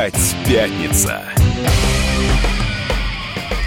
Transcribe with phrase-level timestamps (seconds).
[0.00, 1.22] Опять пятница.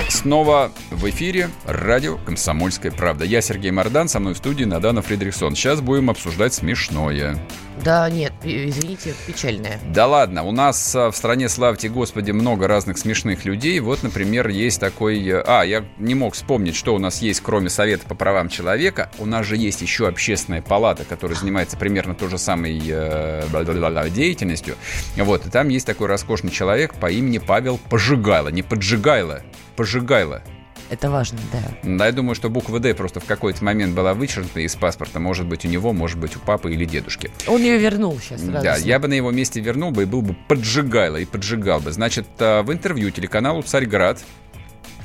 [0.10, 3.24] Снова в эфире радио «Комсомольская правда».
[3.24, 5.54] Я Сергей Мордан, со мной в студии Надана Фридрихсон.
[5.54, 7.38] Сейчас будем обсуждать смешное.
[7.84, 9.80] Да нет, извините, печальное.
[9.92, 13.80] Да ладно, у нас а, в стране, славьте Господи, много разных смешных людей.
[13.80, 15.26] Вот, например, есть такой...
[15.28, 19.10] Э, а, я не мог вспомнить, что у нас есть, кроме Совета по правам человека.
[19.18, 24.76] У нас же есть еще общественная палата, которая занимается примерно той же самой э, деятельностью.
[25.18, 28.50] Вот, и там есть такой роскошный человек по имени Павел Пожигайло.
[28.50, 29.42] Не Поджигайло,
[29.76, 30.44] Пожигайло.
[30.90, 31.60] Это важно, да.
[31.84, 35.20] Да, я думаю, что буква «Д» просто в какой-то момент была вычеркнута из паспорта.
[35.20, 37.32] Может быть, у него, может быть, у папы или дедушки.
[37.48, 38.42] Он ее вернул сейчас.
[38.42, 41.92] Да, я бы на его месте вернул бы и был бы поджигайло и поджигал бы.
[41.92, 44.24] Значит, а, в интервью телеканалу «Царьград»,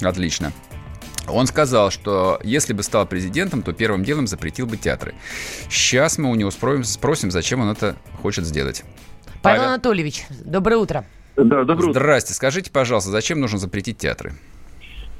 [0.02, 0.52] отлично,
[1.30, 5.14] он сказал, что если бы стал президентом, то первым делом запретил бы театры.
[5.70, 8.84] Сейчас мы у него спросим, спросим зачем он это хочет сделать.
[9.42, 11.04] Павел, Павел Анатольевич, доброе утро.
[11.36, 12.00] Да, доброе утро.
[12.00, 12.34] Здрасте.
[12.34, 14.34] Скажите, пожалуйста, зачем нужно запретить театры?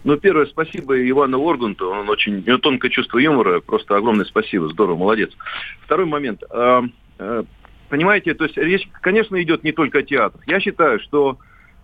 [0.04, 4.68] Ну, первое, спасибо Ивану Оргунту, он очень, у него тонкое чувство юмора, просто огромное спасибо,
[4.68, 5.30] здорово, молодец.
[5.82, 6.42] Второй момент.
[6.50, 6.84] А,
[7.18, 7.44] а,
[7.88, 10.46] понимаете, то есть речь, конечно, идет не только о театрах.
[10.46, 11.38] Я считаю, что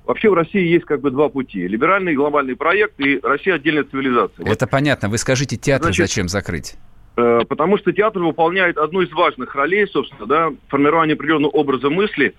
[0.04, 1.66] вообще в России есть как бы два пути.
[1.66, 4.46] Либеральный глобальный проект и Россия отдельная цивилизация.
[4.46, 4.70] Это вот.
[4.70, 5.08] понятно.
[5.08, 6.76] Вы скажите, театр Значит, зачем закрыть?
[7.16, 12.34] Э, потому что театр выполняет одну из важных ролей, собственно, да, формирование определенного образа мысли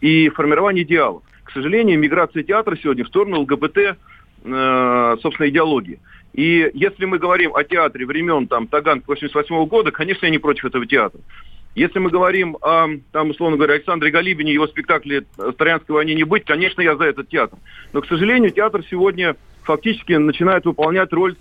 [0.00, 1.22] и формирование идеалов.
[1.44, 3.98] К сожалению, миграция театра сегодня в сторону ЛГБТ
[4.42, 6.00] Э, собственно, идеологии.
[6.32, 10.64] И если мы говорим о театре времен там, Таганка 88 года, конечно, я не против
[10.64, 11.20] этого театра.
[11.74, 15.24] Если мы говорим о, там, условно говоря, Александре Галибине, его спектакле
[15.58, 17.58] «Троянской войне не быть», конечно, я за этот театр.
[17.92, 21.36] Но, к сожалению, театр сегодня фактически начинает выполнять роль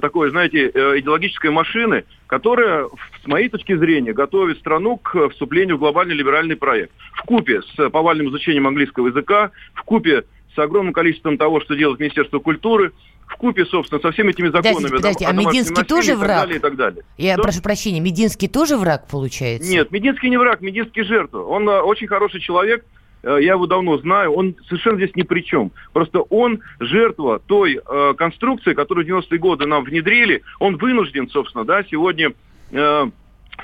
[0.00, 2.86] такой, знаете, э, идеологической машины, которая,
[3.22, 6.90] с моей точки зрения, готовит страну к вступлению в глобальный либеральный проект.
[7.12, 10.24] В купе с повальным изучением английского языка, в купе
[10.58, 12.92] с огромным количеством того, что делает Министерство культуры,
[13.26, 14.88] в купе, собственно, со всеми этими законами.
[14.88, 16.28] Подождите, подождите а Мединский тоже враг?
[16.28, 17.04] И так далее, и так далее.
[17.16, 17.42] Я Что?
[17.42, 19.70] прошу прощения, Мединский тоже враг, получается?
[19.70, 21.44] Нет, Мединский не враг, Мединский жертва.
[21.44, 22.84] Он а, очень хороший человек,
[23.22, 25.70] э, я его давно знаю, он совершенно здесь ни при чем.
[25.92, 30.42] Просто он жертва той э, конструкции, которую в 90-е годы нам внедрили.
[30.58, 32.32] Он вынужден, собственно, да, сегодня
[32.72, 33.06] э,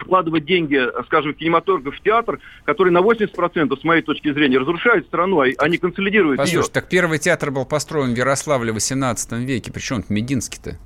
[0.01, 5.41] вкладывать деньги, скажем, кинематограф, в театр, который на 80%, с моей точки зрения, разрушает страну,
[5.41, 6.73] а, а не консолидирует Послушай, ее.
[6.73, 9.73] так первый театр был построен в Ярославле в 18 веке.
[9.73, 10.79] Причем Мединский-то?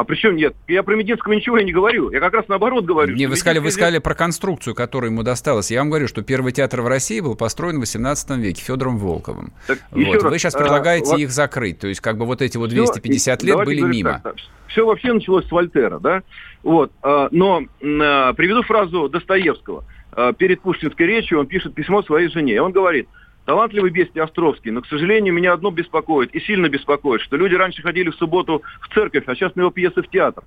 [0.00, 0.56] А причем нет?
[0.66, 2.10] Я про Мединского ничего я не говорю.
[2.10, 3.14] Я как раз наоборот говорю.
[3.14, 5.70] Не, вы сказали, вы сказали про конструкцию, которая ему досталась.
[5.70, 9.52] Я вам говорю, что первый театр в России был построен в 18 веке Федором Волковым.
[9.66, 10.22] Так, вот.
[10.22, 11.80] Вы сейчас предлагаете а, их закрыть.
[11.80, 14.22] То есть, как бы вот эти вот 250 все, лет были мимо.
[14.24, 14.36] Так.
[14.68, 16.22] Все вообще началось с Вольтера, да?
[16.62, 16.92] Вот.
[17.02, 19.84] А, но а, приведу фразу Достоевского.
[20.12, 22.62] А, перед пушкинской речью он пишет письмо своей жене.
[22.62, 23.06] Он говорит,
[23.44, 27.82] талантливый бестий Островский, но, к сожалению, меня одно беспокоит и сильно беспокоит, что люди раньше
[27.82, 30.44] ходили в субботу в церковь, а сейчас на его пьесы в театр.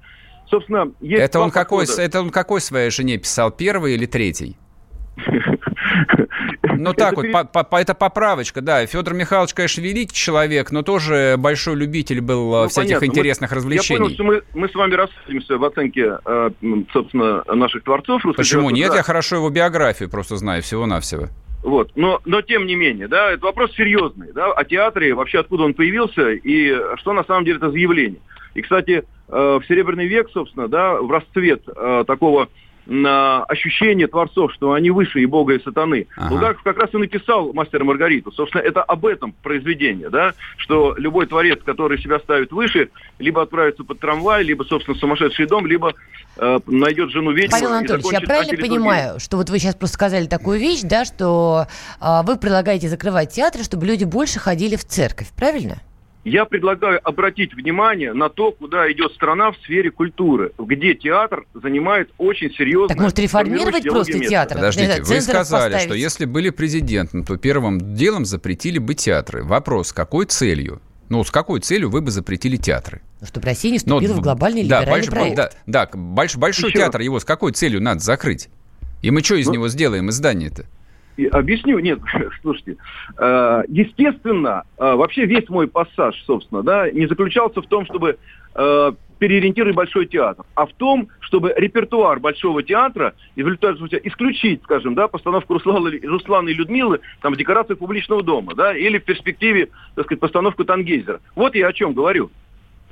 [0.49, 4.57] Собственно, есть это он, какой, это он какой своей жене писал, первый или третий?
[6.63, 8.85] Ну так вот, по, по, это поправочка, да.
[8.85, 13.05] Федор Михайлович, конечно, великий человек, но тоже большой любитель был э, ну, всяких понятно.
[13.05, 13.95] интересных мы, развлечений.
[13.95, 16.49] Я понял, что мы, мы с вами расходимся в оценке, э,
[16.91, 18.21] собственно, наших творцов.
[18.35, 18.89] Почему нет?
[18.89, 18.97] Да.
[18.97, 21.29] Я хорошо его биографию просто знаю, всего-навсего.
[21.63, 21.91] Вот.
[21.95, 25.73] Но, но тем не менее, да, это вопрос серьезный, да, о театре, вообще откуда он
[25.73, 28.19] появился и что на самом деле это за явление.
[28.53, 31.63] И, кстати, э, в Серебряный век, собственно, да, в расцвет
[32.05, 32.49] такого на
[32.85, 36.07] ощущение творцов, что они выше и Бога, и сатаны.
[36.17, 36.29] Ага.
[36.29, 38.31] Булгаков как раз и написал «Мастер Маргариту».
[38.31, 42.89] Собственно, это об этом произведение, да, что любой творец, который себя ставит выше,
[43.19, 45.93] либо отправится под трамвай, либо, собственно, сумасшедший дом, либо
[46.37, 47.51] э, найдет жену ведьму.
[47.51, 51.67] Павел Анатольевич, я правильно понимаю, что вот вы сейчас просто сказали такую вещь, да, что
[52.01, 55.77] э, вы предлагаете закрывать театры, чтобы люди больше ходили в церковь, правильно?
[56.23, 62.11] Я предлагаю обратить внимание на то, куда идет страна в сфере культуры, где театр занимает
[62.17, 62.89] очень серьезное...
[62.89, 64.29] Так может реформировать просто место.
[64.29, 64.57] театр?
[64.57, 65.85] Подождите, вы сказали, поставить.
[65.85, 69.43] что если были президентом, то первым делом запретили бы театры.
[69.43, 70.81] Вопрос, с какой целью?
[71.09, 73.01] Ну, с какой целью вы бы запретили театры?
[73.19, 75.35] Ну, чтобы Россия не вступила Но, в глобальный да, либеральный больш, проект.
[75.35, 76.79] Да, да больш, большой Еще.
[76.79, 78.47] театр, его с какой целью надо закрыть?
[79.01, 80.65] И мы что из ну, него сделаем, из здания-то?
[81.31, 81.99] Объясню, нет,
[82.41, 82.77] слушайте.
[83.17, 88.17] Э, естественно, э, вообще весь мой пассаж, собственно, да, не заключался в том, чтобы
[88.55, 95.53] э, переориентировать Большой театр, а в том, чтобы репертуар Большого театра исключить, скажем, да, постановку
[95.53, 100.19] Руслана, Руслана и Людмилы там, в декорациях публичного дома, да, или в перспективе, так сказать,
[100.19, 101.21] постановку Тангейзера.
[101.35, 102.31] Вот я о чем говорю.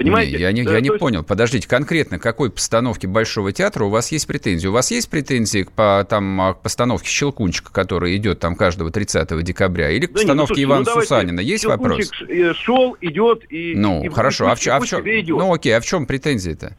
[0.03, 0.33] Понимаете?
[0.33, 0.99] Не, я не, я не есть...
[0.99, 1.23] понял.
[1.23, 4.67] Подождите, конкретно какой постановке Большого театра у вас есть претензии?
[4.67, 9.43] У вас есть претензии по там, а, к постановке «Щелкунчика», которая идет там каждого 30
[9.43, 9.89] декабря?
[9.91, 11.39] Или к да постановке нет, ну, Ивана ну, Сусанина?
[11.39, 12.11] Есть вопрос?
[12.27, 13.73] Э, шел, идет и...
[13.75, 14.45] Ну, и, хорошо.
[14.45, 15.03] И, а, в, а в чем...
[15.05, 16.75] Ну, окей, а в чем претензии-то?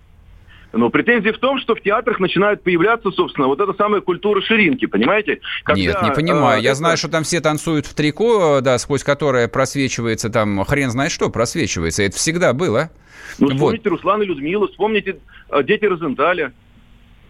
[0.73, 4.87] Но претензии в том, что в театрах начинает появляться, собственно, вот эта самая культура ширинки,
[4.87, 5.41] понимаете?
[5.65, 6.61] Когда, Нет, не понимаю.
[6.61, 6.79] Э, Я это...
[6.79, 11.29] знаю, что там все танцуют в трико, да, сквозь которое просвечивается там хрен знает что
[11.31, 12.03] просвечивается.
[12.03, 12.91] Это всегда было.
[13.39, 13.97] Ну, вспомните вот.
[13.99, 15.19] Руслан и Людмилу, вспомните
[15.51, 16.53] э, «Дети Розенталя».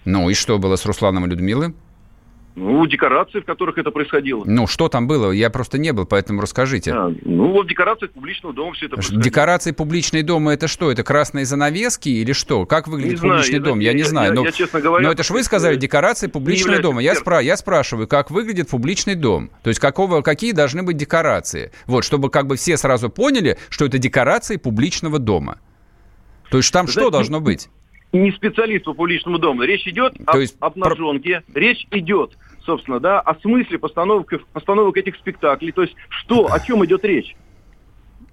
[0.04, 1.74] Ну, и что было с Русланом и Людмилой?
[2.54, 4.42] Ну, декорации, в которых это происходило.
[4.44, 5.30] Ну, что там было?
[5.30, 6.92] Я просто не был, поэтому расскажите.
[6.92, 9.22] А, ну, вот в декорациях публичного дома все это происходило.
[9.22, 10.90] Декорации публичного дома это что?
[10.92, 12.66] Это красные занавески или что?
[12.66, 13.80] Как выглядит не публичный знаю, дом?
[13.80, 14.28] Я, я не знаю.
[14.28, 15.06] Я, но, я, честно говоря...
[15.06, 17.00] Но это же вы сказали, декорации публичного дома.
[17.00, 19.50] Я, спра- я спрашиваю, как выглядит публичный дом?
[19.62, 21.72] То есть какого, какие должны быть декорации?
[21.86, 25.58] Вот, чтобы как бы все сразу поняли, что это декорации публичного дома.
[26.50, 27.70] То есть там Знаете, что должно быть?
[28.12, 29.62] Не специалист по публичному дому.
[29.62, 30.56] Речь идет То есть...
[30.60, 35.72] об обнаженке, речь идет, собственно, да, о смысле постановок, постановок этих спектаклей.
[35.72, 37.34] То есть что, о чем идет речь?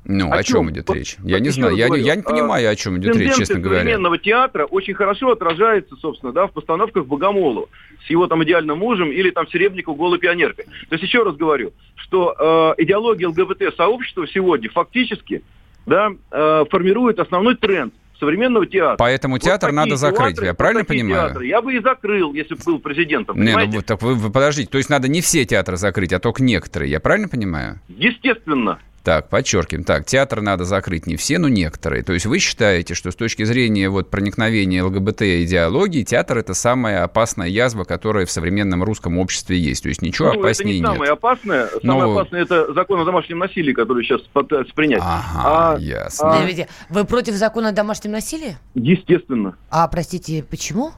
[0.06, 1.18] Ну, о, о чем, чем идет речь?
[1.24, 3.82] Я не знаю, я, говорю, я не понимаю, о чем идет речь, честно говоря.
[3.82, 7.68] современного театра очень хорошо отражается, собственно, да, в постановках Богомолова
[8.06, 10.66] с его там идеальным мужем или там Серебряков голой пионеркой.
[10.66, 15.44] То есть еще раз говорю, что э, идеология ЛГБТ-сообщества сегодня фактически
[15.86, 18.98] да, э, формирует основной тренд современного театра.
[18.98, 21.30] Поэтому вот театр надо закрыть, театры, я правильно понимаю?
[21.30, 21.48] Театры.
[21.48, 23.42] Я бы и закрыл, если бы был президентом.
[23.42, 26.44] Не, ну, так вы, вы подождите, то есть надо не все театры закрыть, а только
[26.44, 27.80] некоторые, я правильно понимаю?
[27.88, 28.80] Естественно.
[29.04, 29.86] Так, подчеркиваем.
[29.86, 32.04] Так, театр надо закрыть не все, но некоторые.
[32.04, 37.04] То есть вы считаете, что с точки зрения вот проникновения ЛГБТ идеологии, театр это самая
[37.04, 39.84] опасная язва, которая в современном русском обществе есть.
[39.84, 40.92] То есть ничего ну, опаснее это не нет.
[40.92, 41.68] самое опасное.
[41.82, 42.20] Самое но...
[42.20, 45.02] опасное это закон о домашнем насилии, который сейчас пытаются принять.
[45.02, 46.34] Ага, а, ясно.
[46.34, 46.68] А...
[46.90, 48.58] Вы против закона о домашнем насилии?
[48.76, 49.56] Естественно.
[49.70, 50.92] А, простите, почему?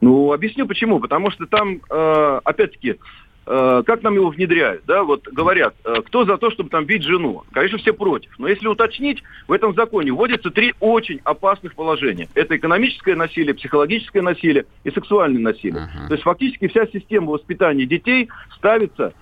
[0.00, 1.00] Ну, объясню почему.
[1.00, 2.94] Потому что там, э, опять-таки, Э,
[3.44, 7.42] как нам его внедряют, да, вот говорят, э, кто за то, чтобы там бить жену?
[7.52, 8.38] Конечно, все против.
[8.38, 12.28] Но если уточнить, в этом законе вводятся три очень опасных положения.
[12.34, 15.82] Это экономическое насилие, психологическое насилие и сексуальное насилие.
[15.82, 16.08] Uh-huh.
[16.08, 19.14] То есть фактически вся система воспитания детей ставится,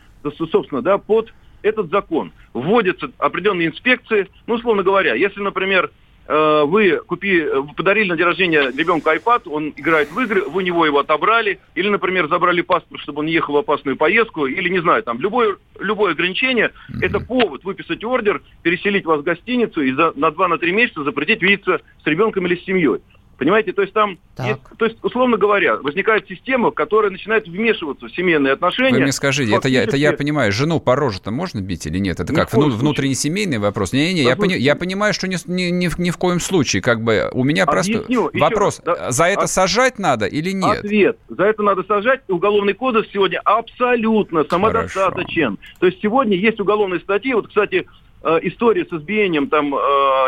[0.50, 1.32] собственно, да, под
[1.62, 2.32] этот закон.
[2.52, 5.90] Вводятся определенные инспекции, ну, условно говоря, если, например,
[6.28, 7.42] Э, вы купи,
[7.74, 11.58] подарили на день рождения ребенку iPad, он играет в игры, вы у него его отобрали,
[11.74, 15.56] или, например, забрали паспорт, чтобы он ехал в опасную поездку, или, не знаю, там, любое,
[15.80, 17.06] любое ограничение, mm-hmm.
[17.06, 21.80] это повод выписать ордер, переселить вас в гостиницу и за, на 2-3 месяца запретить видеться
[22.04, 23.00] с ребенком или с семьей.
[23.38, 28.10] Понимаете, то есть там, есть, то есть, условно говоря, возникает система, которая начинает вмешиваться в
[28.10, 28.96] семейные отношения.
[28.96, 29.76] Вы мне скажите, Фактически...
[29.76, 32.18] это, я, это я понимаю, жену по роже-то можно бить или нет?
[32.18, 33.92] Это как вну, внутренний семейный вопрос?
[33.92, 37.30] Не-не-не, я, пони, я понимаю, что ни, ни, ни, ни в коем случае, как бы,
[37.32, 39.50] у меня просто вопрос, раз, за это от...
[39.50, 40.80] сажать надо или нет?
[40.80, 45.56] Ответ, за это надо сажать, уголовный кодекс сегодня абсолютно самодостаточен.
[45.56, 45.78] Хорошо.
[45.78, 47.86] То есть сегодня есть уголовные статьи, вот, кстати,
[48.24, 49.78] э, история с избиением там э,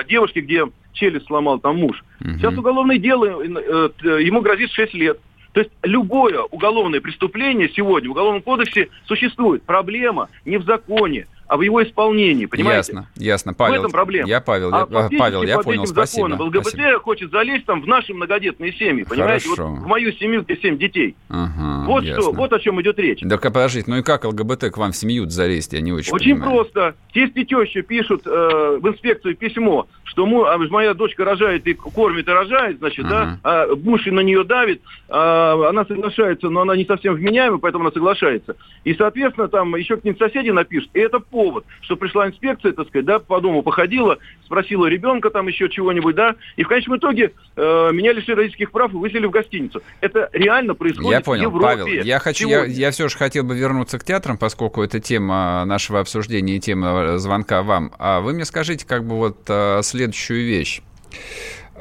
[0.09, 2.05] девушки, где челюсть сломал там муж.
[2.21, 2.39] Угу.
[2.39, 5.19] Сейчас уголовное дело, э, э, ему грозит 6 лет.
[5.53, 9.63] То есть любое уголовное преступление сегодня в Уголовном кодексе существует.
[9.65, 12.93] Проблема не в законе, а в его исполнении, понимаете?
[12.93, 13.75] Ясно, ясно, Павел.
[13.75, 14.29] В этом проблема.
[14.29, 16.29] Я Павел, а я, Павел, я понял, спасибо.
[16.29, 17.01] Законом, ЛГБТ спасибо.
[17.01, 19.49] хочет залезть там в наши многодетные семьи, понимаете?
[19.49, 19.69] Хорошо.
[19.71, 21.17] Вот в мою семью, где семь детей.
[21.29, 22.23] Ага, вот ясно.
[22.23, 23.21] что, вот о чем идет речь.
[23.23, 26.35] Да подождите, ну и как ЛГБТ к вам в семью залезть, я не очень Очень
[26.35, 26.53] понимаю.
[26.53, 26.95] просто.
[27.13, 31.75] Тесть и теща пишут э, в инспекцию письмо, что му, а, моя дочка рожает и
[31.75, 33.39] кормит и рожает, значит, ага.
[33.43, 37.85] да, а муж на нее давит, а, она соглашается, но она не совсем вменяемая, поэтому
[37.85, 38.57] она соглашается.
[38.85, 42.73] И, соответственно, там еще к ним соседи напишут, и это повод, что пришла пришла инспекция,
[42.73, 46.99] так сказать, да, по дому походила, спросила ребенка там еще чего-нибудь, да, и в конечном
[46.99, 49.83] итоге э, меня лишили родительских прав и выселили в гостиницу.
[50.01, 51.67] Это реально происходит я понял, в Европе.
[51.67, 55.65] Павел, я хочу, я, я все же хотел бы вернуться к театрам, поскольку это тема
[55.65, 57.93] нашего обсуждения и тема звонка вам.
[57.99, 60.83] А вы мне скажите как бы вот э, следующую вещь.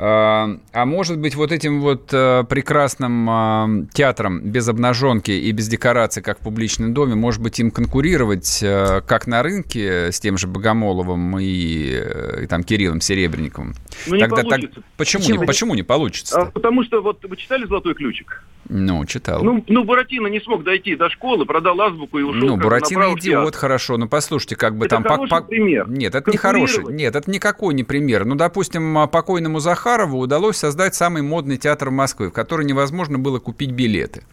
[0.01, 5.67] А, а может быть, вот этим вот э, прекрасным а, театром без обнаженки и без
[5.67, 10.37] декораций, как в публичном доме, может быть, им конкурировать э, как на рынке с тем
[10.37, 13.75] же Богомоловым и, э, и там Кириллом Серебренниковым?
[14.07, 14.75] Ну, не Тогда, получится.
[14.75, 15.41] Так, почему, почему?
[15.41, 16.41] Не, почему не получится?
[16.43, 18.41] А, потому что вот вы читали «Золотой ключик»?
[18.69, 19.43] Ну, читал.
[19.43, 22.49] Ну, ну, Буратино не смог дойти до школы, продал азбуку и ушел.
[22.49, 23.97] Ну, Буратино идиот, хорошо.
[23.97, 25.03] Ну, послушайте, как бы это там...
[25.03, 25.89] хороший по, пример.
[25.89, 26.83] Нет, это не хороший.
[26.93, 28.25] Нет, это никакой не пример.
[28.25, 29.59] Ну, допустим, а, покойному
[29.89, 34.24] Захарову удалось создать самый модный театр Москвы, в который невозможно было купить билеты.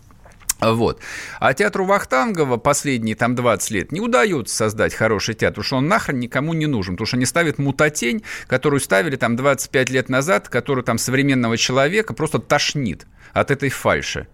[0.61, 1.01] Вот.
[1.41, 5.89] А театру Вахтангова последние там 20 лет не удается создать хороший театр, потому что он
[5.89, 10.51] нахрен никому не нужен, потому что они ставят мутатень, которую ставили там 25 лет назад,
[10.51, 14.29] которую там современного человека просто тошнит от этой фальши.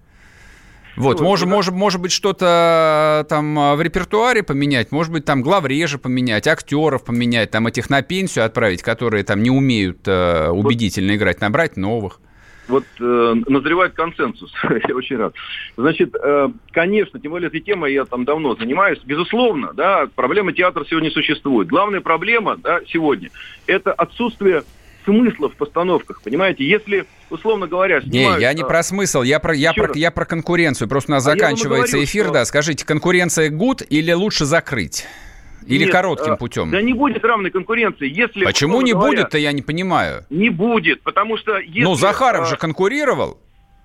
[0.96, 1.54] Вот, ну, может, да.
[1.54, 7.50] может, может быть, что-то там в репертуаре поменять, может быть, там главрежа поменять, актеров поменять,
[7.50, 12.20] там этих на пенсию отправить, которые там не умеют э, убедительно играть, набрать новых
[12.68, 14.52] вот э, назревает консенсус.
[14.88, 15.34] я очень рад.
[15.76, 19.00] Значит, э, конечно, тем более этой темой я там давно занимаюсь.
[19.04, 21.68] Безусловно, да, проблема театра сегодня существует.
[21.68, 23.30] Главная проблема да, сегодня–
[23.66, 24.62] это отсутствие
[25.04, 26.64] смысла в постановках, понимаете?
[26.64, 28.38] Если, условно говоря, снимают...
[28.38, 28.66] Не, я не а...
[28.66, 30.88] про смысл, я про, я, про, я про конкуренцию.
[30.88, 32.34] Просто у нас а заканчивается говорю, эфир, что...
[32.34, 32.44] да.
[32.44, 35.06] Скажите, конкуренция гуд или лучше закрыть?
[35.66, 36.70] Или Нет, коротким а, путем?
[36.70, 38.08] Да не будет равной конкуренции.
[38.08, 40.24] Если, Почему не будет-то, я не понимаю.
[40.30, 41.58] Не будет, потому что...
[41.58, 43.38] Если, ну, Захаров а, же конкурировал.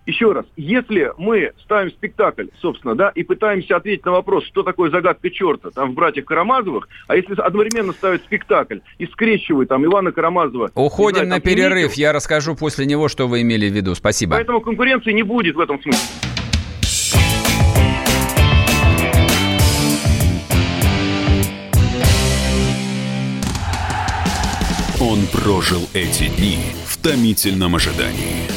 [0.08, 4.90] Еще раз, если мы ставим спектакль, собственно, да, и пытаемся ответить на вопрос, что такое
[4.90, 10.14] загадка черта, там, в «Братьях Карамазовых», а если одновременно ставить спектакль и скрещивать там Ивана
[10.14, 10.72] Карамазова...
[10.76, 13.96] Уходим знаю, на перерыв, я расскажу после него, что вы имели в виду.
[13.96, 14.36] Спасибо.
[14.36, 16.00] Поэтому конкуренции не будет в этом смысле.
[25.02, 28.57] Он прожил эти дни в томительном ожидании.